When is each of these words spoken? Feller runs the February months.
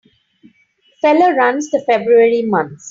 Feller 0.99 1.35
runs 1.35 1.69
the 1.69 1.79
February 1.85 2.41
months. 2.41 2.79